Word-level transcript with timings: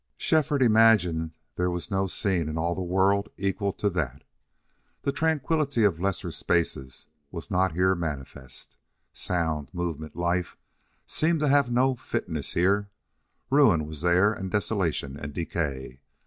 Shefford 0.17 0.63
imagined 0.63 1.29
there 1.57 1.69
was 1.69 1.91
no 1.91 2.07
scene 2.07 2.49
in 2.49 2.57
all 2.57 2.73
the 2.73 2.81
world 2.81 3.29
to 3.37 3.45
equal 3.45 3.71
that. 3.73 4.23
The 5.03 5.11
tranquillity 5.11 5.83
of 5.83 5.99
lesser 5.99 6.31
spaces 6.31 7.05
was 7.29 7.51
not 7.51 7.73
here 7.73 7.93
manifest. 7.93 8.77
Sound, 9.13 9.69
movement, 9.71 10.15
life, 10.15 10.57
seemed 11.05 11.39
to 11.41 11.49
have 11.49 11.69
no 11.71 11.93
fitness 11.93 12.53
here. 12.53 12.89
Ruin 13.51 13.85
was 13.85 14.01
there 14.01 14.33
and 14.33 14.49
desolation 14.49 15.15
and 15.19 15.35
decay. 15.35 16.01